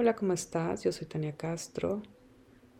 Hola, 0.00 0.14
¿cómo 0.14 0.32
estás? 0.32 0.84
Yo 0.84 0.92
soy 0.92 1.08
Tania 1.08 1.36
Castro 1.36 2.02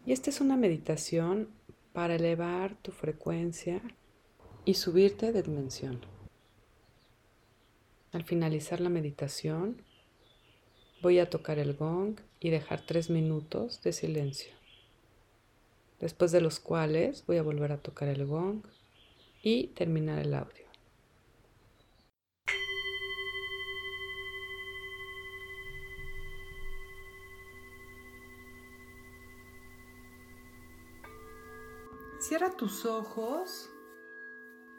y 0.07 0.13
esta 0.13 0.31
es 0.31 0.41
una 0.41 0.57
meditación 0.57 1.49
para 1.93 2.15
elevar 2.15 2.77
tu 2.77 2.93
frecuencia 2.93 3.83
y 4.65 4.75
subirte 4.75 5.33
de 5.33 5.43
dimensión. 5.43 6.01
Al 8.13 8.23
finalizar 8.23 8.79
la 8.79 8.89
meditación, 8.89 9.83
voy 11.03 11.19
a 11.19 11.29
tocar 11.29 11.59
el 11.59 11.75
gong 11.75 12.21
y 12.39 12.51
dejar 12.51 12.87
tres 12.87 13.11
minutos 13.11 13.83
de 13.83 13.93
silencio, 13.93 14.53
después 15.99 16.31
de 16.31 16.41
los 16.41 16.61
cuales 16.61 17.27
voy 17.27 17.39
a 17.39 17.43
volver 17.43 17.73
a 17.73 17.79
tocar 17.79 18.07
el 18.07 18.27
gong 18.27 18.63
y 19.43 19.67
terminar 19.75 20.21
el 20.21 20.35
audio. 20.35 20.68
Cierra 32.29 32.51
tus 32.51 32.85
ojos 32.85 33.71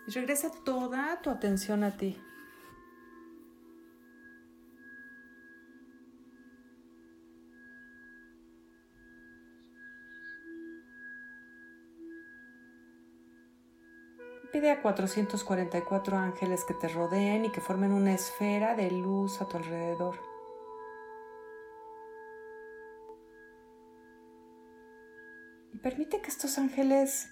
y 0.06 0.12
regresa 0.12 0.52
toda 0.64 1.20
tu 1.24 1.32
atención 1.32 1.84
a 1.84 1.98
ti. 1.98 2.16
Pide 14.54 14.70
a 14.70 14.84
444 14.84 16.18
ángeles 16.18 16.64
que 16.66 16.76
te 16.76 16.88
rodeen 16.88 17.46
y 17.46 17.52
que 17.52 17.62
formen 17.62 17.94
una 17.94 18.14
esfera 18.14 18.76
de 18.76 18.92
luz 18.92 19.42
a 19.42 19.48
tu 19.48 19.58
alrededor. 19.58 20.20
Y 25.74 25.80
permite 25.80 26.22
que 26.22 26.30
estos 26.30 26.60
ángeles 26.60 27.32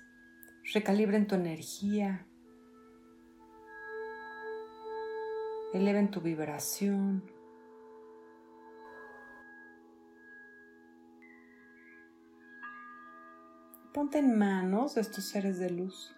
recalibren 0.74 1.28
tu 1.28 1.36
energía, 1.36 2.26
eleven 5.74 6.12
tu 6.12 6.22
vibración. 6.22 7.24
Ponte 13.94 14.20
en 14.20 14.38
manos 14.38 14.96
de 14.96 15.02
estos 15.02 15.26
seres 15.26 15.58
de 15.58 15.72
luz. 15.72 16.17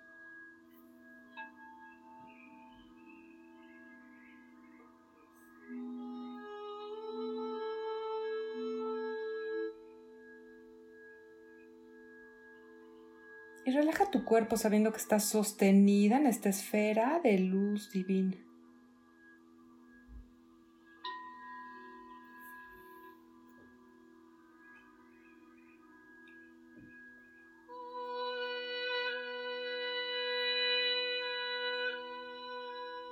Y 13.69 13.71
relaja 13.71 14.09
tu 14.09 14.25
cuerpo 14.25 14.57
sabiendo 14.57 14.91
que 14.91 14.97
estás 14.97 15.25
sostenida 15.25 16.17
en 16.17 16.25
esta 16.25 16.49
esfera 16.49 17.19
de 17.23 17.37
luz 17.37 17.91
divina. 17.91 18.35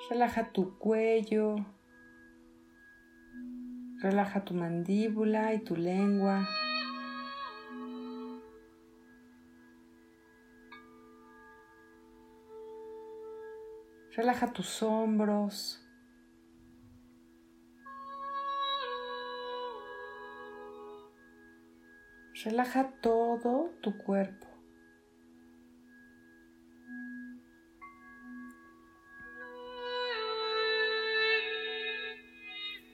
Relaja 0.09 0.51
tu 0.51 0.79
cuello, 0.79 1.57
relaja 4.01 4.43
tu 4.43 4.55
mandíbula 4.55 5.53
y 5.53 5.59
tu 5.59 5.75
lengua. 5.75 6.47
Relaja 14.17 14.51
tus 14.51 14.81
hombros. 14.81 15.79
Relaja 22.43 22.93
todo 22.99 23.69
tu 23.83 23.95
cuerpo. 23.99 24.47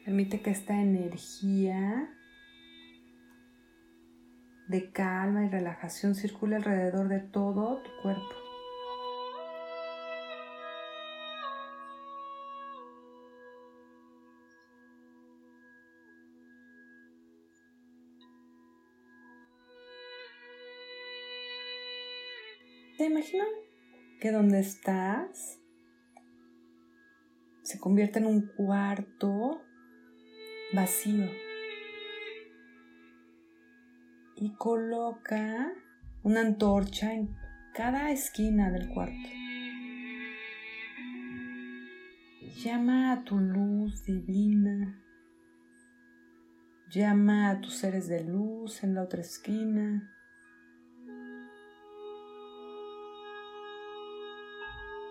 Permite 0.04 0.42
que 0.42 0.50
esta 0.50 0.76
energía 0.82 2.14
de 4.68 4.92
calma 4.92 5.46
y 5.46 5.50
relajación 5.50 6.16
circule 6.16 6.58
alrededor 6.58 7.08
de 7.08 7.22
todo 7.22 7.82
tu 7.82 7.90
cuerpo. 8.02 8.43
¿Te 23.14 23.20
imaginas 23.20 23.48
que 24.20 24.32
donde 24.32 24.60
estás 24.60 25.60
se 27.62 27.80
convierte 27.80 28.18
en 28.18 28.26
un 28.26 28.48
cuarto 28.48 29.62
vacío? 30.74 31.30
Y 34.36 34.56
coloca 34.56 35.72
una 36.24 36.42
antorcha 36.42 37.14
en 37.14 37.36
cada 37.76 38.10
esquina 38.10 38.72
del 38.72 38.90
cuarto. 38.90 39.30
Llama 42.64 43.12
a 43.12 43.24
tu 43.24 43.38
luz 43.38 44.06
divina. 44.06 45.00
Llama 46.90 47.52
a 47.52 47.62
tus 47.62 47.76
seres 47.76 48.08
de 48.08 48.24
luz 48.24 48.84
en 48.84 48.96
la 48.96 49.04
otra 49.04 49.22
esquina. 49.22 50.13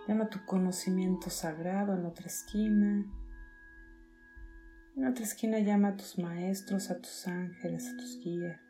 Llama 0.09 0.29
tu 0.29 0.45
conocimiento 0.45 1.31
sagrado 1.31 1.95
en 1.95 2.05
otra 2.05 2.27
esquina. 2.27 3.07
En 4.97 5.07
otra 5.07 5.25
esquina 5.25 5.59
llama 5.61 5.89
a 5.89 5.97
tus 5.97 6.19
maestros, 6.19 6.91
a 6.91 7.01
tus 7.01 7.27
ángeles, 7.29 7.89
a 7.89 7.97
tus 7.97 8.19
guías. 8.19 8.61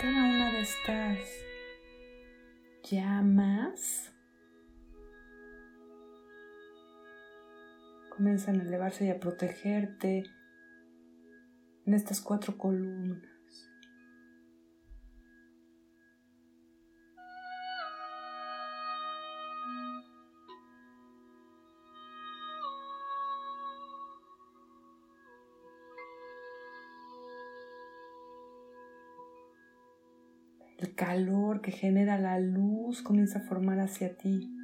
Cada 0.00 0.24
una 0.24 0.50
de 0.52 0.60
estas 0.62 1.18
llamas 2.90 4.10
comienzan 8.16 8.60
a 8.60 8.62
elevarse 8.62 9.04
y 9.04 9.10
a 9.10 9.20
protegerte 9.20 10.24
en 11.84 11.94
estas 11.94 12.22
cuatro 12.22 12.56
columnas. 12.56 13.39
Calor 31.00 31.62
que 31.62 31.72
genera 31.72 32.18
la 32.18 32.38
luz 32.38 33.00
comienza 33.00 33.38
a 33.38 33.42
formar 33.42 33.80
hacia 33.80 34.18
ti 34.18 34.54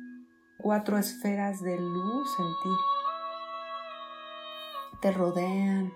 cuatro 0.59 0.99
esferas 0.99 1.63
de 1.63 1.79
luz 1.79 2.29
en 2.39 2.47
ti. 2.63 2.77
Te 5.01 5.13
rodean. 5.13 5.91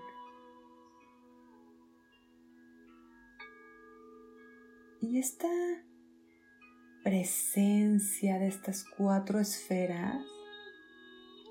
Y 4.99 5.19
esta 5.19 5.47
presencia 7.03 8.39
de 8.39 8.47
estas 8.47 8.83
cuatro 8.97 9.39
esferas 9.39 10.15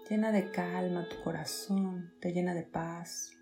llena 0.08 0.32
de 0.32 0.50
calma 0.50 1.08
tu 1.08 1.22
corazón, 1.22 2.12
te 2.20 2.32
llena 2.32 2.54
de 2.54 2.64
paz. 2.64 3.39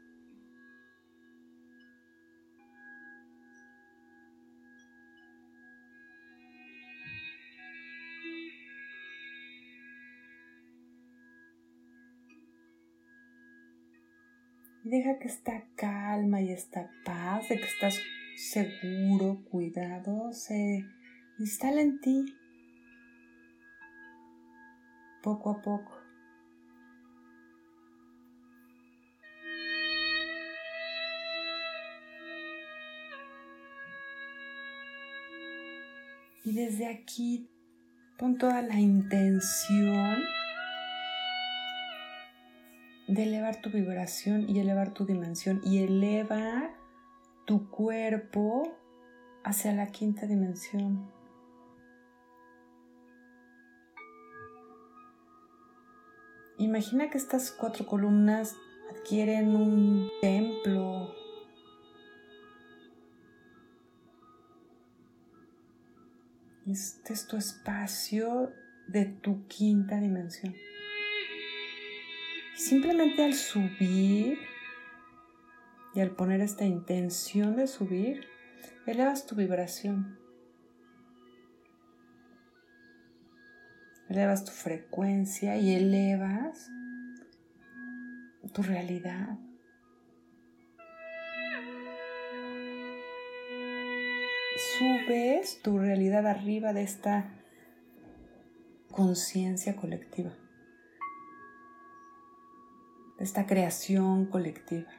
Deja 14.91 15.19
que 15.19 15.29
esta 15.29 15.65
calma 15.77 16.41
y 16.41 16.51
esta 16.51 16.91
paz 17.05 17.47
de 17.51 17.59
que 17.59 17.67
estás 17.67 18.01
seguro, 18.39 19.45
cuidado, 19.51 20.33
se 20.33 20.83
instala 21.39 21.83
en 21.83 22.01
ti 22.01 22.25
poco 25.23 25.51
a 25.51 25.61
poco. 25.61 25.93
Y 36.45 36.55
desde 36.55 36.87
aquí 36.87 37.51
pon 38.17 38.39
toda 38.39 38.63
la 38.63 38.81
intención 38.81 40.25
de 43.09 43.23
elevar 43.23 43.61
tu 43.63 43.71
vibración 43.71 44.49
y 44.49 44.61
elevar 44.61 44.93
tu 44.93 45.07
dimensión 45.07 45.63
y 45.65 45.83
eleva 45.83 46.71
tu 47.47 47.71
cuerpo 47.71 48.77
hacia 49.45 49.73
la 49.73 49.87
quinta 49.87 50.27
dimensión. 50.27 51.11
Imagina 56.59 57.09
que 57.09 57.17
estas 57.17 57.51
cuatro 57.51 57.87
columnas 57.87 58.57
adquieren 58.91 59.57
un 59.57 60.11
templo. 60.21 61.15
Este 66.67 67.15
es 67.15 67.27
tu 67.27 67.39
espacio 67.39 68.51
de 68.89 69.07
tu 69.07 69.47
quinta 69.47 69.99
dimensión. 69.99 70.55
Simplemente 72.59 73.25
al 73.25 73.35
subir 73.35 74.37
y 75.95 76.01
al 76.01 76.11
poner 76.11 76.41
esta 76.41 76.65
intención 76.65 77.55
de 77.55 77.69
subir, 77.69 78.27
elevas 78.85 79.27
tu 79.27 79.37
vibración. 79.37 80.19
Elevas 84.09 84.45
tu 84.45 84.51
frecuencia 84.51 85.57
y 85.57 85.77
elevas 85.77 86.69
tu 88.53 88.63
realidad. 88.63 89.39
Subes 94.79 95.63
tu 95.63 95.79
realidad 95.79 96.27
arriba 96.27 96.73
de 96.73 96.83
esta 96.83 97.31
conciencia 98.91 99.77
colectiva, 99.77 100.33
de 103.19 103.25
esta 103.25 103.47
creación 103.47 104.27
colectiva. 104.27 104.91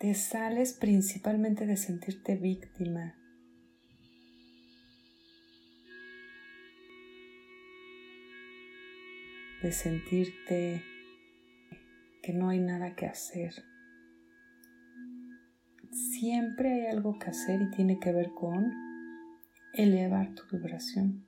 te 0.00 0.14
sales 0.14 0.72
principalmente 0.72 1.66
de 1.66 1.76
sentirte 1.76 2.34
víctima. 2.34 3.14
De 9.62 9.70
sentirte 9.72 10.82
que 12.22 12.32
no 12.32 12.48
hay 12.48 12.60
nada 12.60 12.96
que 12.96 13.04
hacer. 13.04 13.52
Siempre 16.20 16.70
hay 16.70 16.86
algo 16.88 17.18
que 17.18 17.30
hacer 17.30 17.62
y 17.62 17.70
tiene 17.70 17.98
que 17.98 18.12
ver 18.12 18.32
con 18.34 18.74
elevar 19.72 20.34
tu 20.34 20.42
vibración, 20.54 21.26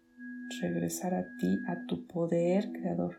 regresar 0.61 1.15
a 1.15 1.25
ti, 1.39 1.59
a 1.67 1.87
tu 1.87 2.07
poder 2.07 2.71
creador. 2.73 3.17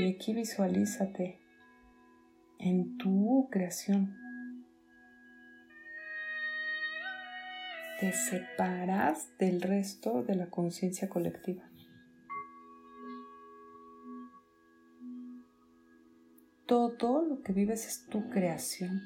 Y 0.00 0.12
aquí 0.12 0.34
visualízate 0.34 1.40
en 2.58 2.98
tu 2.98 3.48
creación. 3.50 4.14
Te 8.00 8.12
separas 8.12 9.30
del 9.38 9.62
resto 9.62 10.24
de 10.24 10.34
la 10.34 10.50
conciencia 10.50 11.08
colectiva. 11.08 11.62
Todo 16.66 17.24
lo 17.24 17.42
que 17.42 17.52
vives 17.52 17.86
es 17.86 18.06
tu 18.06 18.28
creación. 18.28 19.02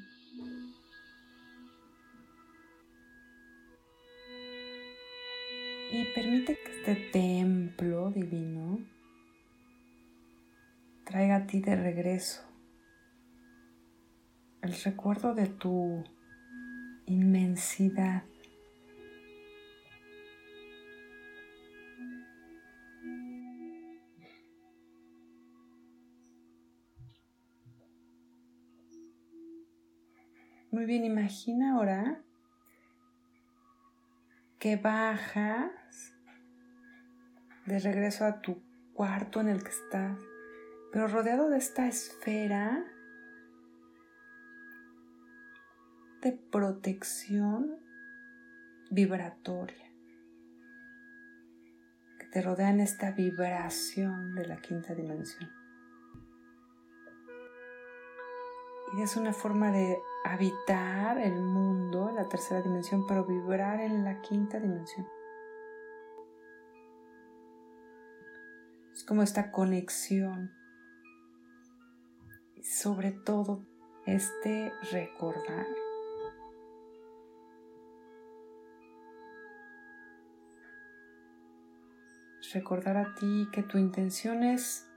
Y 5.91 6.05
permite 6.15 6.57
que 6.57 6.71
este 6.71 6.95
templo 7.11 8.11
divino 8.11 8.79
traiga 11.03 11.35
a 11.35 11.47
ti 11.47 11.59
de 11.59 11.75
regreso 11.75 12.51
el 14.61 14.73
recuerdo 14.73 15.33
de 15.33 15.47
tu 15.47 16.03
inmensidad. 17.05 18.23
Muy 30.71 30.85
bien, 30.85 31.03
imagina 31.03 31.75
ahora 31.75 32.21
que 34.57 34.77
bajas 34.77 35.71
de 37.65 37.77
regreso 37.79 38.25
a 38.25 38.41
tu 38.41 38.63
cuarto 38.93 39.41
en 39.41 39.49
el 39.49 39.63
que 39.63 39.69
estás 39.69 40.17
pero 40.91 41.07
rodeado 41.07 41.49
de 41.49 41.57
esta 41.57 41.87
esfera 41.87 42.85
de 46.21 46.31
protección 46.31 47.77
vibratoria 48.89 49.91
que 52.19 52.27
te 52.27 52.41
rodea 52.41 52.69
en 52.69 52.81
esta 52.81 53.11
vibración 53.11 54.35
de 54.35 54.47
la 54.47 54.57
quinta 54.57 54.93
dimensión. 54.93 55.60
Y 58.93 59.01
es 59.01 59.15
una 59.15 59.33
forma 59.33 59.71
de 59.71 60.01
habitar 60.25 61.17
el 61.17 61.41
mundo, 61.41 62.11
la 62.11 62.27
tercera 62.27 62.61
dimensión, 62.61 63.05
pero 63.07 63.25
vibrar 63.25 63.79
en 63.79 64.03
la 64.03 64.21
quinta 64.21 64.59
dimensión. 64.59 65.07
Es 68.93 69.03
como 69.03 69.23
esta 69.23 69.51
conexión 69.51 70.51
sobre 72.61 73.11
todo 73.11 73.65
este 74.05 74.71
recordar 74.91 75.65
recordar 82.53 82.97
a 82.97 83.13
ti 83.15 83.47
que 83.51 83.63
tu 83.63 83.77
intención 83.77 84.43
es, 84.43 84.87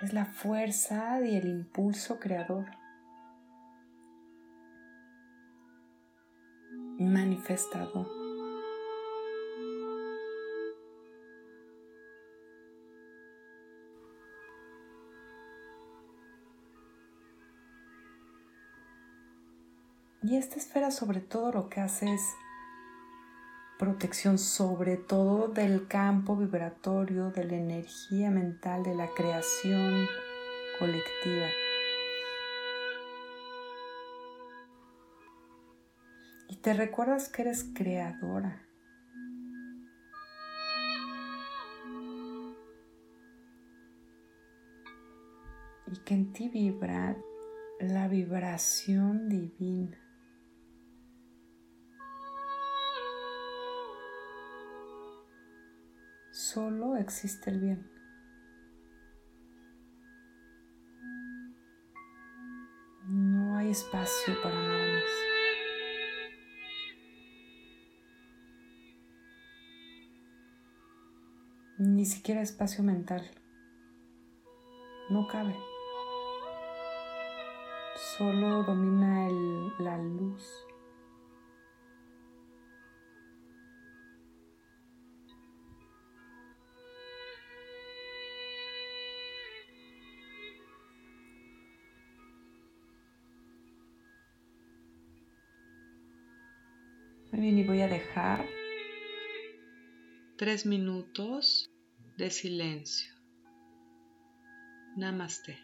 es 0.00 0.12
la 0.12 0.26
fuerza 0.26 1.20
y 1.20 1.36
el 1.36 1.48
impulso 1.48 2.18
creador. 2.18 2.66
Manifestado. 6.98 8.24
Y 20.22 20.36
esta 20.36 20.56
esfera 20.56 20.90
sobre 20.90 21.20
todo 21.20 21.52
lo 21.52 21.68
que 21.68 21.80
hace 21.80 22.12
es 22.14 22.22
protección 23.78 24.38
sobre 24.38 24.96
todo 24.96 25.48
del 25.48 25.86
campo 25.86 26.34
vibratorio, 26.36 27.30
de 27.30 27.44
la 27.44 27.56
energía 27.56 28.30
mental, 28.30 28.84
de 28.84 28.94
la 28.94 29.08
creación 29.08 30.06
colectiva. 30.78 31.63
Te 36.64 36.72
recuerdas 36.72 37.28
que 37.28 37.42
eres 37.42 37.70
creadora. 37.74 38.66
Y 45.86 45.98
que 46.04 46.14
en 46.14 46.32
ti 46.32 46.48
vibra 46.48 47.16
la 47.80 48.08
vibración 48.08 49.28
divina. 49.28 50.00
solo 56.54 56.96
existe 56.96 57.50
el 57.50 57.60
bien. 57.60 57.90
No 63.08 63.56
hay 63.56 63.70
espacio 63.70 64.40
para 64.42 64.54
nada 64.54 64.92
más. 64.94 65.33
ni 71.84 72.06
siquiera 72.06 72.40
espacio 72.40 72.82
mental. 72.82 73.30
No 75.10 75.26
cabe. 75.28 75.54
Solo 78.16 78.62
domina 78.64 79.28
el, 79.28 79.84
la 79.84 79.98
luz. 79.98 80.42
Muy 97.30 97.40
bien, 97.40 97.58
y 97.58 97.64
voy 97.64 97.80
a 97.80 97.88
dejar 97.88 98.46
tres 100.36 100.66
minutos 100.66 101.73
de 102.16 102.30
silencio. 102.30 103.12
Namaste. 104.96 105.58